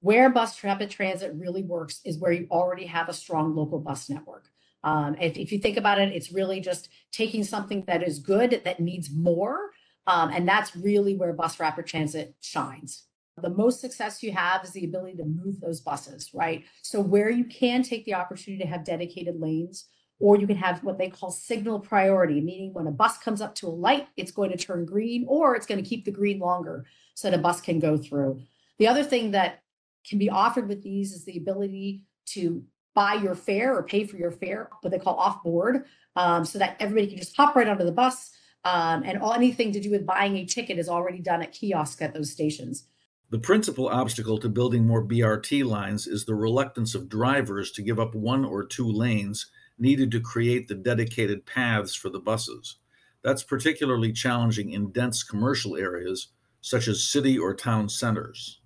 Where 0.00 0.28
bus 0.28 0.62
rapid 0.62 0.90
transit 0.90 1.32
really 1.36 1.62
works 1.62 2.00
is 2.04 2.18
where 2.18 2.32
you 2.32 2.48
already 2.50 2.86
have 2.86 3.08
a 3.08 3.14
strong 3.14 3.54
local 3.54 3.78
bus 3.78 4.10
network. 4.10 4.50
Um, 4.84 5.16
if, 5.20 5.36
if, 5.36 5.52
you 5.52 5.58
think 5.58 5.76
about 5.76 6.00
it, 6.00 6.12
it's 6.12 6.32
really 6.32 6.60
just 6.60 6.88
taking 7.12 7.44
something 7.44 7.84
that 7.86 8.02
is 8.02 8.18
good 8.18 8.62
that 8.64 8.80
needs 8.80 9.10
more. 9.10 9.70
Um, 10.06 10.30
and 10.30 10.48
that's 10.48 10.74
really 10.74 11.16
where 11.16 11.32
bus 11.32 11.60
rapid 11.60 11.86
transit 11.86 12.34
shines. 12.40 13.04
The 13.40 13.50
most 13.50 13.80
success 13.80 14.22
you 14.22 14.32
have 14.32 14.62
is 14.64 14.72
the 14.72 14.84
ability 14.84 15.16
to 15.16 15.24
move 15.24 15.60
those 15.60 15.80
buses, 15.80 16.30
right? 16.34 16.64
So, 16.82 17.00
where 17.00 17.30
you 17.30 17.44
can 17.44 17.82
take 17.82 18.04
the 18.04 18.14
opportunity 18.14 18.62
to 18.62 18.68
have 18.68 18.84
dedicated 18.84 19.40
lanes, 19.40 19.86
or 20.22 20.36
you 20.36 20.46
can 20.46 20.56
have 20.56 20.84
what 20.84 20.98
they 20.98 21.08
call 21.08 21.30
signal 21.30 21.80
priority, 21.80 22.40
meaning 22.40 22.72
when 22.74 22.86
a 22.86 22.92
bus 22.92 23.18
comes 23.18 23.40
up 23.40 23.54
to 23.56 23.66
a 23.66 23.70
light, 23.70 24.06
it's 24.16 24.30
going 24.30 24.50
to 24.50 24.56
turn 24.56 24.84
green 24.84 25.24
or 25.28 25.56
it's 25.56 25.66
going 25.66 25.82
to 25.82 25.88
keep 25.88 26.04
the 26.04 26.10
green 26.12 26.38
longer 26.38 26.86
so 27.14 27.28
that 27.28 27.38
a 27.38 27.42
bus 27.42 27.60
can 27.60 27.80
go 27.80 27.96
through. 27.96 28.40
The 28.78 28.86
other 28.86 29.02
thing 29.02 29.32
that 29.32 29.62
can 30.06 30.18
be 30.18 30.30
offered 30.30 30.68
with 30.68 30.82
these 30.82 31.12
is 31.12 31.24
the 31.24 31.38
ability 31.38 32.04
to 32.26 32.62
buy 32.94 33.14
your 33.14 33.34
fare 33.34 33.76
or 33.76 33.82
pay 33.82 34.04
for 34.04 34.16
your 34.16 34.30
fare, 34.30 34.68
what 34.80 34.90
they 34.90 34.98
call 34.98 35.16
off 35.16 35.42
board, 35.42 35.86
um, 36.14 36.44
so 36.44 36.58
that 36.58 36.76
everybody 36.78 37.08
can 37.08 37.18
just 37.18 37.36
hop 37.36 37.56
right 37.56 37.66
onto 37.66 37.84
the 37.84 37.92
bus, 37.92 38.30
Um, 38.64 39.02
and 39.04 39.18
all, 39.18 39.32
anything 39.32 39.72
to 39.72 39.80
do 39.80 39.90
with 39.90 40.06
buying 40.06 40.36
a 40.36 40.44
ticket 40.44 40.78
is 40.78 40.88
already 40.88 41.18
done 41.18 41.42
at 41.42 41.52
kiosk 41.52 42.00
at 42.00 42.14
those 42.14 42.30
stations. 42.30 42.84
The 43.30 43.38
principal 43.38 43.88
obstacle 43.88 44.38
to 44.38 44.48
building 44.48 44.86
more 44.86 45.04
BRT 45.04 45.64
lines 45.64 46.06
is 46.06 46.24
the 46.24 46.34
reluctance 46.34 46.94
of 46.94 47.08
drivers 47.08 47.72
to 47.72 47.82
give 47.82 47.98
up 47.98 48.14
one 48.14 48.44
or 48.44 48.64
two 48.64 48.86
lanes 48.86 49.46
needed 49.78 50.10
to 50.12 50.20
create 50.20 50.68
the 50.68 50.74
dedicated 50.74 51.46
paths 51.46 51.94
for 51.94 52.10
the 52.10 52.20
buses. 52.20 52.76
That's 53.24 53.42
particularly 53.42 54.12
challenging 54.12 54.72
in 54.72 54.92
dense 54.92 55.22
commercial 55.22 55.76
areas 55.76 56.28
such 56.60 56.88
as 56.88 57.02
city 57.02 57.38
or 57.38 57.54
town 57.54 57.88
centers. 57.88 58.60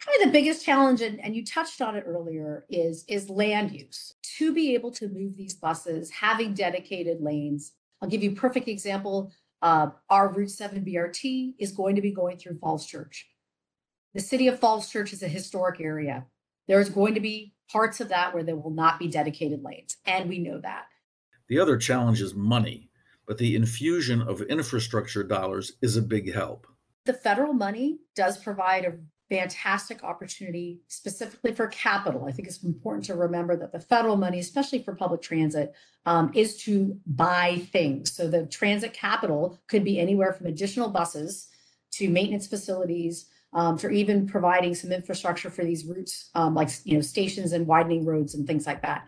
Probably 0.00 0.26
the 0.26 0.30
biggest 0.30 0.64
challenge, 0.64 1.02
and, 1.02 1.20
and 1.20 1.34
you 1.34 1.44
touched 1.44 1.82
on 1.82 1.96
it 1.96 2.04
earlier, 2.06 2.64
is, 2.70 3.04
is 3.08 3.28
land 3.28 3.72
use. 3.72 4.14
To 4.38 4.54
be 4.54 4.74
able 4.74 4.92
to 4.92 5.08
move 5.08 5.36
these 5.36 5.54
buses, 5.54 6.10
having 6.10 6.54
dedicated 6.54 7.20
lanes. 7.20 7.72
I'll 8.00 8.08
give 8.08 8.22
you 8.22 8.32
a 8.32 8.34
perfect 8.34 8.68
example. 8.68 9.32
Uh, 9.60 9.90
our 10.08 10.32
Route 10.32 10.50
7 10.50 10.84
BRT 10.84 11.54
is 11.58 11.72
going 11.72 11.96
to 11.96 12.02
be 12.02 12.12
going 12.12 12.38
through 12.38 12.58
Falls 12.58 12.86
Church. 12.86 13.28
The 14.14 14.20
city 14.20 14.48
of 14.48 14.58
Falls 14.58 14.90
Church 14.90 15.12
is 15.12 15.22
a 15.22 15.28
historic 15.28 15.80
area. 15.80 16.26
There's 16.66 16.90
going 16.90 17.14
to 17.14 17.20
be 17.20 17.54
parts 17.70 18.00
of 18.00 18.08
that 18.10 18.34
where 18.34 18.42
there 18.42 18.56
will 18.56 18.70
not 18.70 18.98
be 18.98 19.08
dedicated 19.08 19.62
lanes, 19.62 19.96
and 20.06 20.28
we 20.28 20.38
know 20.38 20.60
that. 20.60 20.86
The 21.48 21.58
other 21.58 21.76
challenge 21.76 22.20
is 22.20 22.34
money, 22.34 22.90
but 23.26 23.38
the 23.38 23.56
infusion 23.56 24.22
of 24.22 24.42
infrastructure 24.42 25.22
dollars 25.22 25.72
is 25.82 25.96
a 25.96 26.02
big 26.02 26.32
help. 26.32 26.66
The 27.04 27.14
federal 27.14 27.52
money 27.52 27.98
does 28.14 28.38
provide 28.38 28.84
a 28.84 28.98
fantastic 29.28 30.02
opportunity 30.02 30.80
specifically 30.88 31.52
for 31.52 31.66
capital. 31.66 32.24
I 32.26 32.32
think 32.32 32.48
it's 32.48 32.62
important 32.62 33.04
to 33.06 33.14
remember 33.14 33.56
that 33.56 33.72
the 33.72 33.80
federal 33.80 34.16
money, 34.16 34.38
especially 34.38 34.82
for 34.82 34.94
public 34.94 35.20
transit, 35.20 35.74
um, 36.06 36.30
is 36.34 36.56
to 36.64 36.98
buy 37.06 37.62
things. 37.72 38.12
So 38.12 38.28
the 38.28 38.46
transit 38.46 38.94
capital 38.94 39.58
could 39.66 39.84
be 39.84 39.98
anywhere 39.98 40.32
from 40.32 40.46
additional 40.46 40.88
buses 40.88 41.48
to 41.92 42.08
maintenance 42.08 42.46
facilities, 42.46 43.26
um, 43.52 43.78
for 43.78 43.90
even 43.90 44.26
providing 44.26 44.74
some 44.74 44.92
infrastructure 44.92 45.50
for 45.50 45.64
these 45.64 45.84
routes, 45.84 46.30
um, 46.34 46.54
like 46.54 46.68
you 46.84 46.94
know 46.94 47.00
stations 47.00 47.52
and 47.52 47.66
widening 47.66 48.04
roads 48.04 48.34
and 48.34 48.46
things 48.46 48.66
like 48.66 48.82
that. 48.82 49.06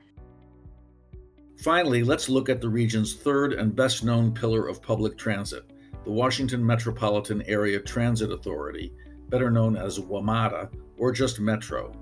Finally, 1.58 2.02
let's 2.02 2.28
look 2.30 2.48
at 2.48 2.60
the 2.60 2.68
region's 2.68 3.14
third 3.14 3.52
and 3.52 3.76
best 3.76 4.02
known 4.02 4.32
pillar 4.32 4.66
of 4.66 4.80
public 4.80 5.18
transit, 5.18 5.70
the 6.04 6.10
Washington 6.10 6.64
Metropolitan 6.64 7.42
Area 7.42 7.78
Transit 7.78 8.32
Authority, 8.32 8.94
better 9.30 9.50
known 9.50 9.76
as 9.76 9.98
WMATA 9.98 10.70
or 10.98 11.12
just 11.12 11.40
Metro. 11.40 11.92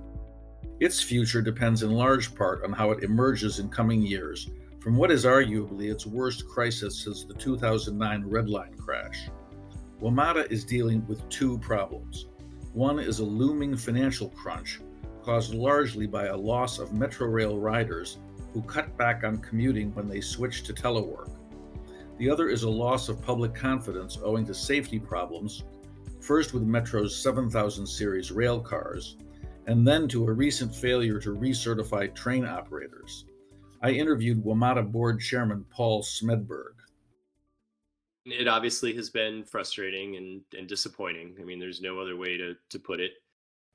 Its 0.81 1.01
future 1.01 1.43
depends 1.43 1.83
in 1.83 1.91
large 1.91 2.35
part 2.35 2.65
on 2.65 2.73
how 2.73 2.91
it 2.91 3.05
emerges 3.05 3.59
in 3.59 3.69
coming 3.69 4.03
years 4.03 4.49
from 4.81 4.97
what 4.97 5.11
is 5.11 5.25
arguably 5.25 5.91
its 5.91 6.07
worst 6.07 6.49
crisis 6.49 7.05
since 7.05 7.25
the 7.25 7.35
2009 7.35 8.25
Red 8.27 8.49
Line 8.49 8.75
crash. 8.77 9.29
WMATA 10.01 10.51
is 10.51 10.65
dealing 10.65 11.07
with 11.07 11.29
two 11.29 11.59
problems. 11.59 12.27
One 12.73 12.99
is 12.99 13.19
a 13.19 13.25
looming 13.25 13.77
financial 13.77 14.31
crunch 14.31 14.81
caused 15.23 15.53
largely 15.53 16.07
by 16.07 16.27
a 16.27 16.37
loss 16.37 16.79
of 16.79 16.91
Metrorail 16.91 17.61
riders 17.61 18.19
who 18.53 18.63
cut 18.63 18.97
back 18.97 19.25
on 19.25 19.39
commuting 19.39 19.95
when 19.95 20.09
they 20.09 20.21
switched 20.21 20.65
to 20.67 20.73
telework. 20.73 21.31
The 22.19 22.31
other 22.31 22.49
is 22.49 22.63
a 22.63 22.71
loss 22.71 23.09
of 23.09 23.23
public 23.23 23.55
confidence 23.55 24.19
owing 24.23 24.47
to 24.47 24.55
safety 24.55 24.99
problems, 24.99 25.65
first 26.21 26.55
with 26.55 26.63
Metro's 26.63 27.17
7000 27.17 27.87
series 27.87 28.31
rail 28.33 28.61
cars, 28.61 29.17
and 29.67 29.87
then 29.87 30.09
to 30.09 30.27
a 30.27 30.33
recent 30.33 30.75
failure 30.75 31.19
to 31.21 31.35
recertify 31.35 32.15
train 32.15 32.45
operators. 32.45 33.27
I 33.83 33.91
interviewed 33.91 34.43
WMATA 34.43 34.91
board 34.91 35.21
chairman 35.21 35.65
Paul 35.71 36.03
Smedberg. 36.03 36.75
It 38.25 38.49
obviously 38.49 38.95
has 38.95 39.09
been 39.09 39.45
frustrating 39.45 40.17
and, 40.17 40.41
and 40.57 40.69
disappointing. 40.69 41.37
I 41.41 41.45
mean, 41.45 41.59
there's 41.59 41.81
no 41.81 42.01
other 42.01 42.17
way 42.17 42.37
to, 42.37 42.55
to 42.71 42.79
put 42.79 43.01
it. 43.01 43.13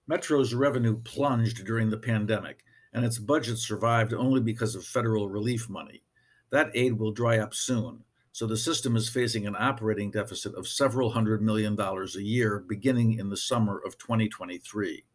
Metro's 0.08 0.54
revenue 0.54 1.00
plunged 1.04 1.66
during 1.66 1.90
the 1.90 1.98
pandemic, 1.98 2.64
and 2.94 3.06
its 3.06 3.18
budget 3.18 3.58
survived 3.58 4.14
only 4.14 4.42
because 4.42 4.76
of 4.76 4.84
federal 4.84 5.30
relief 5.30 5.70
money. 5.70 6.04
That 6.52 6.72
aid 6.76 6.94
will 6.94 7.12
dry 7.12 7.40
up 7.40 7.54
soon, 7.54 8.04
so 8.34 8.46
the 8.46 8.58
system 8.58 8.98
is 8.98 9.08
facing 9.08 9.48
an 9.48 9.56
operating 9.58 10.12
deficit 10.12 10.54
of 10.56 10.68
several 10.68 11.12
hundred 11.12 11.42
million 11.42 11.74
dollars 11.78 12.18
a 12.18 12.22
year 12.22 12.60
beginning 12.60 13.18
in 13.18 13.30
the 13.30 13.38
summer 13.38 13.82
of 13.86 13.98
2023. 13.98 15.06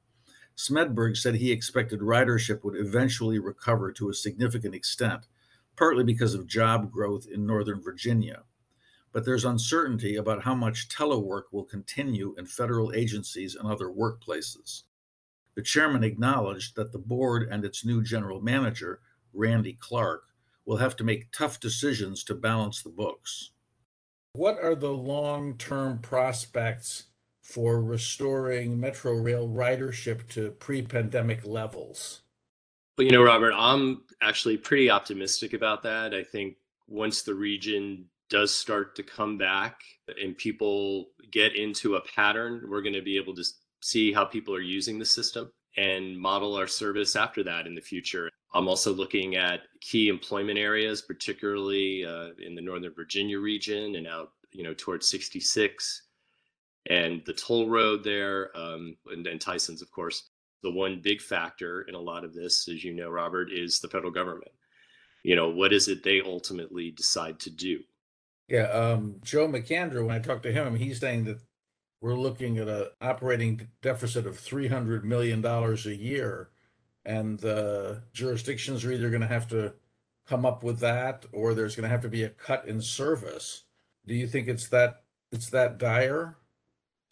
Smedberg 0.56 1.18
said 1.18 1.34
he 1.34 1.52
expected 1.52 2.00
ridership 2.00 2.64
would 2.64 2.74
eventually 2.74 3.38
recover 3.38 3.92
to 3.92 4.08
a 4.08 4.14
significant 4.14 4.74
extent, 4.74 5.26
partly 5.76 6.02
because 6.02 6.32
of 6.32 6.46
job 6.46 6.90
growth 6.90 7.26
in 7.30 7.44
Northern 7.46 7.82
Virginia 7.82 8.44
but 9.12 9.24
there's 9.24 9.44
uncertainty 9.44 10.16
about 10.16 10.42
how 10.42 10.54
much 10.54 10.88
telework 10.88 11.44
will 11.52 11.64
continue 11.64 12.34
in 12.38 12.46
federal 12.46 12.92
agencies 12.92 13.54
and 13.54 13.68
other 13.68 13.86
workplaces. 13.86 14.82
The 15.54 15.62
chairman 15.62 16.04
acknowledged 16.04 16.76
that 16.76 16.92
the 16.92 16.98
board 16.98 17.48
and 17.50 17.64
its 17.64 17.84
new 17.84 18.02
general 18.02 18.40
manager, 18.40 19.00
Randy 19.32 19.76
Clark, 19.80 20.27
will 20.68 20.76
have 20.76 20.94
to 20.94 21.02
make 21.02 21.32
tough 21.32 21.58
decisions 21.58 22.22
to 22.22 22.34
balance 22.34 22.82
the 22.82 22.90
books. 22.90 23.52
What 24.34 24.58
are 24.62 24.74
the 24.74 24.92
long 24.92 25.56
term 25.56 25.98
prospects 25.98 27.04
for 27.42 27.82
restoring 27.82 28.78
Metro 28.78 29.14
Rail 29.14 29.48
ridership 29.48 30.28
to 30.28 30.50
pre 30.50 30.82
pandemic 30.82 31.46
levels? 31.46 32.20
But 32.98 33.06
you 33.06 33.12
know, 33.12 33.22
Robert, 33.22 33.54
I'm 33.56 34.02
actually 34.20 34.58
pretty 34.58 34.90
optimistic 34.90 35.54
about 35.54 35.82
that. 35.84 36.12
I 36.12 36.22
think 36.22 36.56
once 36.86 37.22
the 37.22 37.34
region 37.34 38.04
does 38.28 38.54
start 38.54 38.94
to 38.96 39.02
come 39.02 39.38
back 39.38 39.80
and 40.22 40.36
people 40.36 41.06
get 41.32 41.56
into 41.56 41.94
a 41.94 42.02
pattern, 42.14 42.66
we're 42.68 42.82
going 42.82 42.92
to 42.92 43.00
be 43.00 43.16
able 43.16 43.34
to 43.36 43.44
see 43.80 44.12
how 44.12 44.26
people 44.26 44.54
are 44.54 44.60
using 44.60 44.98
the 44.98 45.06
system 45.06 45.50
and 45.78 46.18
model 46.18 46.56
our 46.56 46.66
service 46.66 47.16
after 47.16 47.42
that 47.44 47.66
in 47.66 47.74
the 47.74 47.80
future. 47.80 48.28
I'm 48.54 48.68
also 48.68 48.92
looking 48.92 49.36
at 49.36 49.60
key 49.80 50.08
employment 50.08 50.58
areas, 50.58 51.02
particularly 51.02 52.04
uh, 52.04 52.30
in 52.44 52.54
the 52.54 52.62
Northern 52.62 52.94
Virginia 52.94 53.38
region 53.38 53.96
and 53.96 54.06
out, 54.06 54.32
you 54.52 54.62
know, 54.62 54.74
towards 54.74 55.08
66 55.08 56.02
and 56.88 57.22
the 57.26 57.34
toll 57.34 57.68
road 57.68 58.02
there, 58.02 58.56
um, 58.56 58.96
and, 59.06 59.40
Tyson's, 59.40 59.82
of 59.82 59.90
course. 59.90 60.30
The 60.62 60.70
one 60.70 61.00
big 61.00 61.20
factor 61.20 61.82
in 61.82 61.94
a 61.94 62.00
lot 62.00 62.24
of 62.24 62.34
this, 62.34 62.66
as 62.68 62.82
you 62.82 62.92
know, 62.92 63.10
Robert, 63.10 63.52
is 63.52 63.78
the 63.78 63.88
federal 63.88 64.10
government. 64.10 64.50
You 65.22 65.36
know, 65.36 65.50
what 65.50 65.72
is 65.72 65.86
it 65.86 66.02
they 66.02 66.20
ultimately 66.20 66.90
decide 66.90 67.38
to 67.40 67.50
do? 67.50 67.80
Yeah, 68.48 68.64
um, 68.70 69.16
Joe 69.22 69.46
McAndrew, 69.46 70.06
when 70.06 70.16
I 70.16 70.18
talked 70.18 70.42
to 70.44 70.52
him, 70.52 70.74
he's 70.74 70.98
saying 70.98 71.24
that 71.24 71.38
we're 72.00 72.18
looking 72.18 72.58
at 72.58 72.66
a 72.66 72.92
operating 73.00 73.68
deficit 73.82 74.26
of 74.26 74.38
three 74.38 74.68
hundred 74.68 75.04
million 75.04 75.40
dollars 75.40 75.86
a 75.86 75.94
year, 75.94 76.48
and 77.08 77.40
the 77.40 78.02
jurisdictions 78.12 78.84
are 78.84 78.92
either 78.92 79.08
going 79.08 79.22
to 79.22 79.26
have 79.26 79.48
to 79.48 79.72
come 80.28 80.44
up 80.44 80.62
with 80.62 80.78
that, 80.80 81.24
or 81.32 81.54
there's 81.54 81.74
going 81.74 81.84
to 81.84 81.88
have 81.88 82.02
to 82.02 82.08
be 82.08 82.24
a 82.24 82.28
cut 82.28 82.68
in 82.68 82.82
service. 82.82 83.64
Do 84.06 84.14
you 84.14 84.26
think 84.26 84.46
it's 84.46 84.68
that 84.68 85.04
it's 85.32 85.48
that 85.50 85.78
dire? 85.78 86.36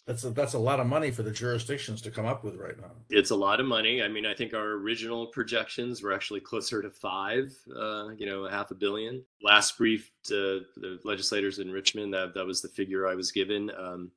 That's 0.06 0.22
a, 0.22 0.30
that's 0.30 0.52
a 0.52 0.58
lot 0.58 0.80
of 0.80 0.86
money 0.86 1.10
for 1.10 1.22
the 1.22 1.32
jurisdictions 1.32 2.02
to 2.02 2.10
come 2.10 2.26
up 2.26 2.44
with 2.44 2.56
right 2.56 2.78
now. 2.78 2.92
It's 3.08 3.30
a 3.30 3.36
lot 3.36 3.58
of 3.58 3.66
money. 3.66 4.02
I 4.02 4.08
mean, 4.08 4.26
I 4.26 4.34
think 4.34 4.52
our 4.54 4.72
original 4.72 5.26
projections 5.28 6.02
were 6.02 6.12
actually 6.12 6.40
closer 6.40 6.80
to 6.82 6.90
five, 6.90 7.56
uh, 7.74 8.10
you 8.10 8.26
know, 8.26 8.44
a 8.44 8.50
half 8.50 8.70
a 8.70 8.74
billion. 8.74 9.24
Last 9.42 9.76
brief 9.78 10.12
to 10.24 10.62
the 10.76 11.00
legislators 11.04 11.58
in 11.58 11.72
Richmond, 11.72 12.12
that, 12.14 12.34
that 12.34 12.46
was 12.46 12.62
the 12.62 12.68
figure 12.68 13.08
I 13.08 13.14
was 13.14 13.32
given. 13.32 13.72
Um, 13.76 14.12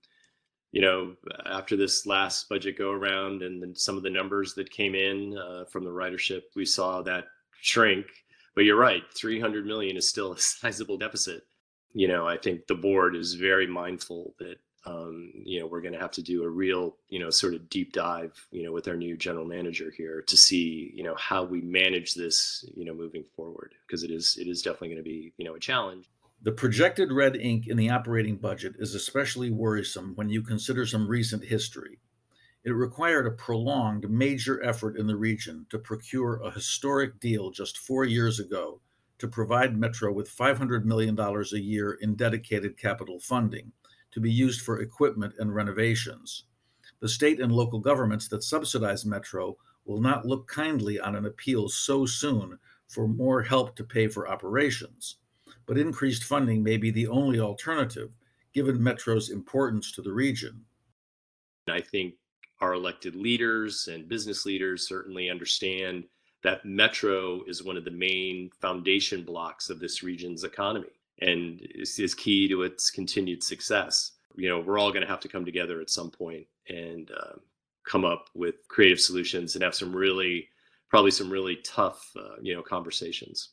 you 0.71 0.81
know, 0.81 1.15
after 1.45 1.75
this 1.75 2.05
last 2.05 2.47
budget 2.49 2.77
go 2.77 2.91
around 2.91 3.41
and 3.41 3.61
then 3.61 3.75
some 3.75 3.97
of 3.97 4.03
the 4.03 4.09
numbers 4.09 4.53
that 4.53 4.69
came 4.69 4.95
in 4.95 5.37
uh, 5.37 5.65
from 5.65 5.83
the 5.83 5.89
ridership, 5.89 6.43
we 6.55 6.65
saw 6.65 7.01
that 7.01 7.25
shrink. 7.61 8.05
But 8.55 8.65
you're 8.65 8.77
right, 8.77 9.03
300 9.15 9.65
million 9.65 9.97
is 9.97 10.09
still 10.09 10.33
a 10.33 10.39
sizable 10.39 10.97
deficit. 10.97 11.43
You 11.93 12.07
know, 12.07 12.27
I 12.27 12.37
think 12.37 12.67
the 12.67 12.75
board 12.75 13.15
is 13.15 13.33
very 13.33 13.65
mindful 13.65 14.35
that 14.39 14.57
um, 14.85 15.31
you 15.33 15.59
know, 15.59 15.67
we're 15.67 15.81
going 15.81 15.93
to 15.93 15.99
have 15.99 16.11
to 16.11 16.21
do 16.21 16.43
a 16.43 16.49
real, 16.49 16.95
you 17.09 17.19
know, 17.19 17.29
sort 17.29 17.53
of 17.53 17.69
deep 17.69 17.91
dive, 17.91 18.33
you 18.51 18.63
know, 18.63 18.71
with 18.71 18.87
our 18.87 18.95
new 18.95 19.17
general 19.17 19.45
manager 19.45 19.91
here 19.95 20.23
to 20.27 20.37
see, 20.37 20.91
you 20.95 21.03
know, 21.03 21.15
how 21.15 21.43
we 21.43 21.61
manage 21.61 22.13
this, 22.13 22.65
you 22.75 22.85
know, 22.85 22.93
moving 22.93 23.25
forward, 23.35 23.73
because 23.85 24.03
it 24.03 24.11
is, 24.11 24.37
it 24.39 24.47
is 24.47 24.61
definitely 24.61 24.89
going 24.89 24.97
to 24.97 25.03
be, 25.03 25.33
you 25.37 25.45
know, 25.45 25.55
a 25.55 25.59
challenge. 25.59 26.09
The 26.41 26.53
projected 26.53 27.11
red 27.11 27.35
ink 27.35 27.67
in 27.67 27.75
the 27.75 27.89
operating 27.89 28.37
budget 28.37 28.75
is 28.79 28.95
especially 28.95 29.51
worrisome 29.51 30.15
when 30.15 30.29
you 30.29 30.41
consider 30.41 30.85
some 30.85 31.05
recent 31.05 31.43
history. 31.43 31.99
It 32.63 32.71
required 32.71 33.27
a 33.27 33.31
prolonged 33.31 34.09
major 34.09 34.63
effort 34.63 34.95
in 34.95 35.05
the 35.05 35.17
region 35.17 35.65
to 35.69 35.77
procure 35.77 36.37
a 36.37 36.49
historic 36.49 37.19
deal 37.19 37.51
just 37.51 37.79
four 37.79 38.05
years 38.05 38.39
ago 38.39 38.79
to 39.17 39.27
provide 39.27 39.77
Metro 39.77 40.13
with 40.13 40.33
$500 40.33 40.85
million 40.85 41.19
a 41.19 41.57
year 41.57 41.97
in 41.99 42.15
dedicated 42.15 42.77
capital 42.77 43.19
funding 43.19 43.73
to 44.11 44.21
be 44.21 44.31
used 44.31 44.61
for 44.61 44.79
equipment 44.79 45.33
and 45.39 45.53
renovations. 45.53 46.45
The 47.01 47.09
state 47.09 47.41
and 47.41 47.51
local 47.51 47.79
governments 47.79 48.29
that 48.29 48.43
subsidize 48.43 49.05
Metro 49.05 49.57
will 49.83 49.99
not 49.99 50.25
look 50.25 50.47
kindly 50.47 51.01
on 51.01 51.17
an 51.17 51.25
appeal 51.25 51.67
so 51.67 52.05
soon 52.05 52.59
for 52.87 53.09
more 53.09 53.41
help 53.41 53.75
to 53.75 53.83
pay 53.83 54.07
for 54.07 54.29
operations. 54.29 55.17
But 55.69 55.77
increased 55.77 56.23
funding 56.23 56.63
may 56.63 56.77
be 56.77 56.89
the 56.89 57.07
only 57.07 57.39
alternative, 57.39 58.17
given 58.53 58.81
Metro's 58.81 59.29
importance 59.29 59.91
to 59.91 60.01
the 60.01 60.11
region. 60.11 60.65
I 61.69 61.79
think 61.79 62.15
our 62.59 62.73
elected 62.73 63.15
leaders 63.15 63.87
and 63.87 64.09
business 64.09 64.47
leaders 64.47 64.87
certainly 64.87 65.29
understand 65.29 66.05
that 66.41 66.65
Metro 66.65 67.43
is 67.45 67.63
one 67.63 67.77
of 67.77 67.85
the 67.85 67.91
main 67.91 68.49
foundation 68.59 69.23
blocks 69.23 69.69
of 69.69 69.79
this 69.79 70.01
region's 70.01 70.43
economy 70.43 70.89
and 71.21 71.61
is, 71.75 72.15
key 72.15 72.47
to 72.47 72.63
its 72.63 72.89
continued 72.89 73.43
success. 73.43 74.13
You 74.35 74.49
know, 74.49 74.61
we're 74.61 74.79
all 74.79 74.89
going 74.89 75.03
to 75.03 75.07
have 75.07 75.19
to 75.19 75.27
come 75.27 75.45
together 75.45 75.81
at 75.81 75.91
some 75.91 76.09
point 76.09 76.47
and 76.67 77.11
uh, 77.11 77.35
come 77.85 78.05
up 78.05 78.31
with 78.33 78.67
creative 78.69 78.99
solutions 78.99 79.53
and 79.53 79.63
have 79.63 79.75
some 79.75 79.95
really, 79.95 80.49
probably 80.89 81.11
some 81.11 81.29
really 81.29 81.57
tough, 81.57 82.09
uh, 82.17 82.37
you 82.41 82.55
know, 82.55 82.63
conversations. 82.63 83.49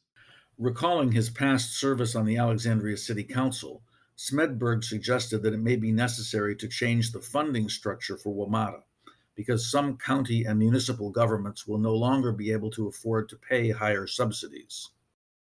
Recalling 0.58 1.12
his 1.12 1.28
past 1.28 1.78
service 1.78 2.14
on 2.14 2.24
the 2.24 2.38
Alexandria 2.38 2.96
City 2.96 3.22
Council, 3.22 3.82
Smedberg 4.16 4.82
suggested 4.82 5.42
that 5.42 5.52
it 5.52 5.60
may 5.60 5.76
be 5.76 5.92
necessary 5.92 6.56
to 6.56 6.68
change 6.68 7.12
the 7.12 7.20
funding 7.20 7.68
structure 7.68 8.16
for 8.16 8.34
WMATA 8.34 8.80
because 9.34 9.70
some 9.70 9.98
county 9.98 10.44
and 10.44 10.58
municipal 10.58 11.10
governments 11.10 11.66
will 11.66 11.76
no 11.76 11.94
longer 11.94 12.32
be 12.32 12.50
able 12.50 12.70
to 12.70 12.88
afford 12.88 13.28
to 13.28 13.36
pay 13.36 13.70
higher 13.70 14.06
subsidies. 14.06 14.88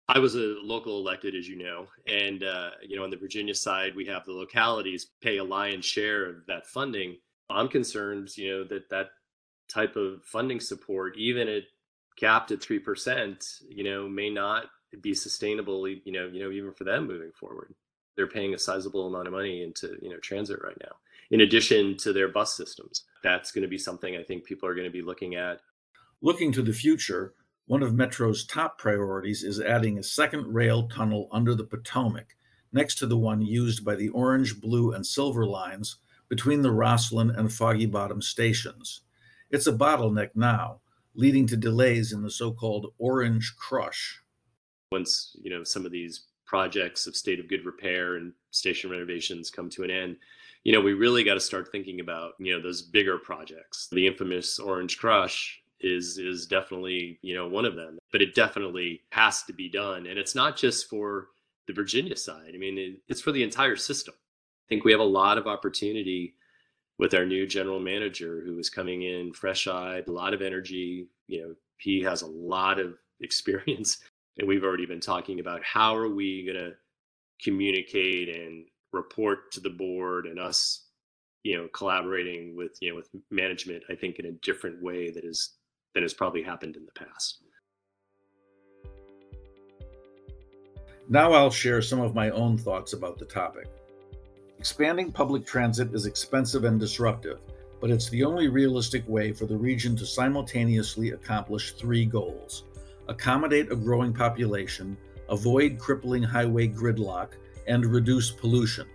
I 0.08 0.20
was 0.20 0.36
a 0.36 0.56
local 0.62 1.00
elected, 1.00 1.36
as 1.36 1.48
you 1.48 1.58
know, 1.58 1.88
and 2.08 2.44
uh, 2.44 2.72
you 2.88 2.96
know 2.96 3.04
on 3.04 3.10
the 3.10 3.18
Virginia 3.18 3.56
side, 3.56 3.96
we 3.96 4.06
have 4.06 4.26
the 4.26 4.32
localities 4.32 5.08
pay 5.22 5.38
a 5.38 5.44
lion's 5.44 5.86
share 5.86 6.30
of 6.30 6.46
that 6.48 6.68
funding. 6.68 7.18
I'm 7.50 7.68
concerned, 7.68 8.36
you 8.38 8.50
know, 8.52 8.64
that 8.66 8.90
that 8.90 9.10
type 9.68 9.96
of 9.96 10.24
funding 10.24 10.60
support, 10.60 11.18
even 11.18 11.48
at 11.48 11.64
capped 12.16 12.52
at 12.52 12.62
three 12.62 12.80
percent, 12.80 13.46
you 13.68 13.84
know, 13.84 14.08
may 14.08 14.30
not 14.30 14.66
be 14.98 15.14
sustainable. 15.14 15.88
You 15.88 16.12
know, 16.12 16.28
you 16.28 16.44
know, 16.44 16.52
even 16.52 16.74
for 16.74 16.84
them 16.84 17.08
moving 17.08 17.32
forward, 17.32 17.74
they're 18.16 18.28
paying 18.28 18.54
a 18.54 18.60
sizable 18.60 19.08
amount 19.08 19.28
of 19.28 19.34
money 19.34 19.64
into 19.64 19.98
you 20.02 20.10
know 20.10 20.18
transit 20.18 20.60
right 20.64 20.78
now 20.82 20.96
in 21.32 21.42
addition 21.42 21.96
to 21.98 22.14
their 22.14 22.28
bus 22.28 22.56
systems. 22.56 23.04
That's 23.24 23.52
going 23.52 23.62
to 23.62 23.68
be 23.68 23.78
something 23.78 24.16
I 24.16 24.24
think 24.24 24.44
people 24.44 24.68
are 24.68 24.76
going 24.76 24.88
to 24.88 24.92
be 24.92 25.02
looking 25.02 25.36
at. 25.36 25.60
Looking 26.22 26.52
to 26.54 26.62
the 26.62 26.74
future, 26.74 27.34
one 27.68 27.84
of 27.84 27.94
Metro's 27.94 28.46
top 28.46 28.78
priorities 28.78 29.44
is 29.44 29.62
adding 29.62 29.98
a 30.00 30.04
second 30.04 30.54
rail 30.54 30.88
tunnel 30.88 31.30
under 31.32 31.54
the 31.54 31.64
Potomac, 31.64 32.36
next 32.74 32.96
to 32.96 33.08
the 33.08 33.18
one 33.18 33.42
used 33.42 33.86
by 33.86 33.96
the 33.96 34.10
Orange, 34.10 34.60
Blue, 34.60 34.92
and 34.92 35.06
Silver 35.06 35.46
lines 35.46 35.98
between 36.30 36.62
the 36.62 36.70
Rosslyn 36.70 37.38
and 37.38 37.52
Foggy 37.54 37.86
Bottom 37.86 38.22
stations. 38.22 39.02
It's 39.52 39.68
a 39.68 39.74
bottleneck 39.74 40.30
now, 40.36 40.82
leading 41.16 41.48
to 41.48 41.58
delays 41.58 42.12
in 42.12 42.22
the 42.22 42.30
so-called 42.30 42.94
Orange 42.98 43.56
Crush. 43.56 44.22
Once, 44.92 45.36
you 45.42 45.52
know, 45.52 45.64
some 45.64 45.86
of 45.86 45.92
these 45.92 46.26
projects 46.46 47.06
of 47.06 47.16
state 47.16 47.40
of 47.40 47.48
good 47.48 47.64
repair 47.64 48.16
and 48.16 48.34
station 48.50 48.90
renovations 48.90 49.52
come 49.52 49.70
to 49.70 49.84
an 49.84 49.92
end, 49.92 50.18
you 50.64 50.74
know, 50.74 50.82
we 50.82 50.94
really 50.94 51.24
got 51.24 51.36
to 51.36 51.40
start 51.40 51.70
thinking 51.72 52.00
about, 52.00 52.34
you 52.40 52.52
know, 52.52 52.62
those 52.62 52.82
bigger 52.82 53.20
projects. 53.20 53.88
The 53.92 54.08
infamous 54.08 54.58
Orange 54.58 54.98
Crush 54.98 55.62
is 55.80 56.18
is 56.18 56.48
definitely, 56.48 57.20
you 57.22 57.36
know, 57.36 57.48
one 57.48 57.66
of 57.66 57.76
them. 57.76 58.00
But 58.12 58.24
it 58.24 58.34
definitely 58.34 59.02
has 59.12 59.44
to 59.44 59.54
be 59.54 59.70
done. 59.70 60.08
And 60.08 60.18
it's 60.18 60.36
not 60.36 60.58
just 60.58 60.90
for 60.90 61.28
the 61.68 61.74
Virginia 61.74 62.16
side. 62.16 62.52
I 62.56 62.58
mean, 62.58 62.78
it, 62.80 63.00
it's 63.08 63.22
for 63.22 63.32
the 63.32 63.44
entire 63.44 63.76
system. 63.76 64.16
I 64.18 64.66
think 64.70 64.84
we 64.84 64.92
have 64.92 65.02
a 65.02 65.04
lot 65.04 65.38
of 65.38 65.46
opportunity 65.46 66.34
with 66.98 67.14
our 67.14 67.26
new 67.26 67.46
general 67.46 67.80
manager 67.80 68.42
who 68.44 68.58
is 68.58 68.70
coming 68.70 69.04
in 69.04 69.34
fresh-eyed, 69.34 70.08
a 70.08 70.12
lot 70.12 70.34
of 70.34 70.42
energy. 70.42 71.08
You 71.28 71.42
know, 71.42 71.56
he 71.78 72.02
has 72.02 72.24
a 72.24 72.28
lot 72.28 72.80
of 72.80 72.96
experience 73.22 74.00
and 74.40 74.48
we've 74.48 74.64
already 74.64 74.86
been 74.86 75.02
talking 75.02 75.40
about 75.40 75.62
how 75.64 75.96
are 75.96 76.10
we 76.10 76.46
going 76.46 76.58
to 76.58 76.72
communicate 77.44 78.30
and 78.30 78.66
report 78.92 79.52
to 79.52 79.60
the 79.60 79.70
board 79.70 80.26
and 80.26 80.40
us 80.40 80.88
you 81.44 81.56
know 81.56 81.68
collaborating 81.74 82.56
with 82.58 82.72
you 82.82 82.90
know 82.90 82.96
with 82.96 83.10
management 83.30 83.84
i 83.90 83.96
think 83.96 84.18
in 84.18 84.26
a 84.26 84.32
different 84.42 84.82
way 84.82 85.12
that 85.12 85.24
is 85.24 85.54
that 85.94 86.04
has 86.04 86.14
probably 86.14 86.44
happened 86.44 86.76
in 86.76 86.86
the 86.86 87.06
past. 87.06 87.42
Now 91.08 91.34
i'll 91.34 91.50
share 91.50 91.82
some 91.82 92.02
of 92.02 92.14
my 92.14 92.30
own 92.30 92.58
thoughts 92.58 92.94
about 92.94 93.18
the 93.18 93.26
topic. 93.26 93.68
Expanding 94.60 95.12
public 95.12 95.46
transit 95.46 95.94
is 95.94 96.06
expensive 96.06 96.64
and 96.64 96.80
disruptive 96.80 97.40
but 97.80 97.90
it's 97.90 98.10
the 98.10 98.24
only 98.24 98.50
realistic 98.50 99.08
way 99.08 99.32
for 99.32 99.46
the 99.46 99.56
region 99.56 99.96
to 99.96 100.06
simultaneously 100.06 101.12
accomplish 101.12 101.74
three 101.74 102.06
goals 102.06 102.64
accommodate 103.10 103.72
a 103.72 103.76
growing 103.76 104.14
population 104.14 104.96
avoid 105.30 105.78
crippling 105.78 106.24
highway 106.24 106.68
gridlock 106.68 107.34
and 107.68 107.86
reduce 107.86 108.32
pollution. 108.32 108.88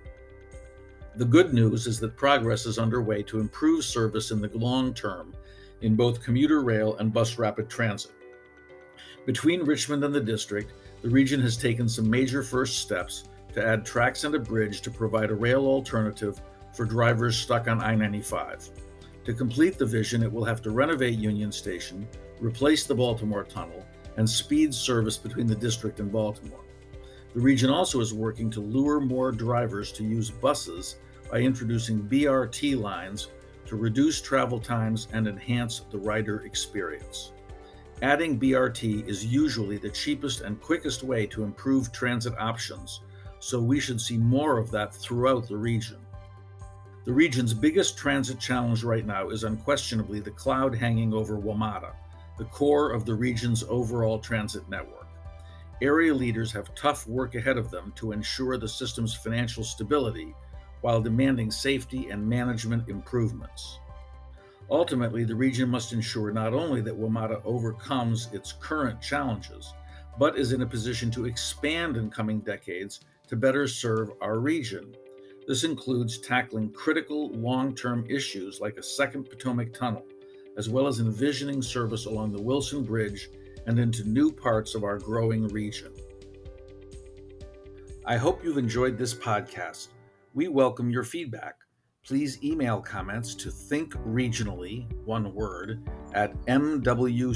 The 1.16 1.24
good 1.24 1.55
news 1.55 1.87
is 1.87 2.00
that 2.00 2.16
progress 2.16 2.66
is 2.66 2.79
underway 2.79 3.22
to 3.24 3.38
improve 3.38 3.85
service 3.85 4.33
in 4.33 4.40
the 4.40 4.50
long 4.55 4.94
term 4.94 5.35
in 5.83 5.94
both 5.94 6.22
commuter 6.22 6.62
rail 6.62 6.96
and 6.96 7.12
bus 7.12 7.38
rapid 7.38 7.68
transit. 7.68 8.12
Between 9.27 9.62
Richmond 9.62 10.03
and 10.05 10.14
the 10.14 10.20
district, 10.20 10.72
the 11.03 11.09
region 11.09 11.40
has 11.40 11.57
taken 11.57 11.88
some 11.88 12.11
major 12.11 12.42
first 12.42 12.79
steps 12.79 13.24
to 13.55 13.64
add 13.64 13.87
tracks 13.87 14.24
and 14.24 14.35
a 14.35 14.38
bridge 14.38 14.81
to 14.83 14.90
provide 14.90 15.31
a 15.31 15.35
rail 15.35 15.66
alternative 15.66 16.40
for 16.74 16.85
drivers 16.85 17.37
stuck 17.37 17.68
on 17.68 17.81
I 17.81 17.94
95. 17.94 18.70
To 19.24 19.33
complete 19.33 19.79
the 19.79 19.87
vision, 19.87 20.22
it 20.22 20.33
will 20.33 20.44
have 20.44 20.61
to 20.62 20.70
renovate 20.70 21.18
Union 21.18 21.53
Station, 21.53 22.09
replace 22.40 22.85
the 22.85 22.94
Baltimore 22.94 23.44
Tunnel, 23.44 23.87
and 24.16 24.29
speed 24.29 24.74
service 24.74 25.16
between 25.16 25.46
the 25.46 25.55
district 25.55 26.00
and 26.00 26.11
Baltimore. 26.11 26.64
The 27.35 27.40
region 27.40 27.70
also 27.70 28.00
is 28.00 28.14
working 28.14 28.50
to 28.50 28.61
lure 28.61 29.00
more 29.00 29.33
drivers 29.33 29.90
to 29.92 30.05
use 30.05 30.31
buses 30.31 30.96
by 31.31 31.40
introducing 31.40 32.09
BRT 32.09 32.81
lines 32.81 33.29
to 33.66 33.77
reduce 33.77 34.20
travel 34.20 34.61
times 34.61 35.09
and 35.12 35.27
enhance 35.27 35.81
the 35.90 35.98
rider 35.98 36.44
experience. 36.44 37.33
Adding 38.03 38.38
BRT 38.38 39.09
is 39.09 39.24
usually 39.24 39.79
the 39.79 39.88
cheapest 39.88 40.42
and 40.42 40.61
quickest 40.61 41.03
way 41.03 41.27
to 41.27 41.42
improve 41.42 41.90
transit 41.90 42.35
options, 42.38 43.00
so 43.40 43.61
we 43.61 43.81
should 43.81 44.00
see 44.00 44.18
more 44.18 44.59
of 44.59 44.70
that 44.70 44.94
throughout 44.94 45.48
the 45.48 45.57
region. 45.57 45.98
The 47.05 47.12
region's 47.12 47.53
biggest 47.53 47.98
transit 47.98 48.38
challenge 48.38 48.83
right 48.85 49.05
now 49.05 49.29
is 49.29 49.44
unquestionably 49.44 50.20
the 50.20 50.31
cloud 50.31 50.74
hanging 50.74 51.12
over 51.12 51.37
WMATA, 51.37 51.92
the 52.38 52.44
core 52.47 52.90
of 52.92 53.05
the 53.05 53.14
region's 53.14 53.62
overall 53.64 54.18
transit 54.18 54.68
network. 54.68 55.07
Area 55.83 56.14
leaders 56.14 56.53
have 56.53 56.75
tough 56.75 57.07
work 57.07 57.35
ahead 57.35 57.59
of 57.59 57.70
them 57.70 57.92
to 57.97 58.12
ensure 58.12 58.57
the 58.57 58.68
system's 58.68 59.14
financial 59.14 59.64
stability 59.64 60.35
while 60.81 61.01
demanding 61.01 61.51
safety 61.51 62.11
and 62.11 62.27
management 62.27 62.88
improvements. 62.88 63.79
Ultimately, 64.70 65.25
the 65.25 65.35
region 65.35 65.68
must 65.68 65.92
ensure 65.92 66.31
not 66.31 66.55
only 66.55 66.81
that 66.83 66.99
WMATA 66.99 67.42
overcomes 67.44 68.29
its 68.33 68.53
current 68.53 69.01
challenges, 69.01 69.75
but 70.18 70.38
is 70.38 70.53
in 70.53 70.62
a 70.62 70.66
position 70.66 71.11
to 71.11 71.27
expand 71.27 71.97
in 71.97 72.11
coming 72.11 72.40
decades 72.40 73.01
to 73.29 73.37
better 73.37 73.66
serve 73.66 74.11
our 74.20 74.38
region. 74.38 74.94
This 75.47 75.64
includes 75.64 76.18
tackling 76.18 76.70
critical 76.73 77.31
long 77.33 77.75
term 77.75 78.07
issues 78.09 78.61
like 78.61 78.77
a 78.77 78.83
second 78.83 79.29
Potomac 79.29 79.75
Tunnel, 79.75 80.05
as 80.56 80.68
well 80.68 80.86
as 80.86 81.00
envisioning 81.00 81.62
service 81.62 82.06
along 82.06 82.32
the 82.32 82.42
Wilson 82.42 82.82
Bridge 82.84 83.28
and 83.66 83.78
into 83.78 84.08
new 84.08 84.30
parts 84.32 84.74
of 84.74 84.84
our 84.84 84.98
growing 84.98 85.48
region. 85.48 85.92
I 88.06 88.16
hope 88.16 88.44
you've 88.44 88.58
enjoyed 88.58 88.98
this 88.98 89.14
podcast. 89.14 89.88
We 90.34 90.48
welcome 90.48 90.90
your 90.90 91.04
feedback. 91.04 91.54
Please 92.04 92.42
email 92.44 92.82
comments 92.82 93.34
to 93.36 93.48
thinkregionally, 93.48 94.86
one 95.06 95.32
word, 95.32 95.88
at 96.12 96.38
mwcog.org. 96.46 97.34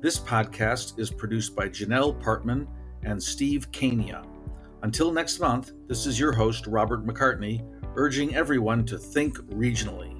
This 0.00 0.18
podcast 0.18 0.98
is 0.98 1.10
produced 1.10 1.54
by 1.54 1.68
Janelle 1.68 2.18
Partman 2.22 2.66
and 3.02 3.22
Steve 3.22 3.70
Kania. 3.70 4.24
Until 4.82 5.12
next 5.12 5.40
month, 5.40 5.72
this 5.86 6.06
is 6.06 6.18
your 6.18 6.32
host, 6.32 6.66
Robert 6.66 7.04
McCartney, 7.04 7.62
urging 7.96 8.34
everyone 8.34 8.86
to 8.86 8.96
think 8.96 9.36
regionally. 9.50 10.17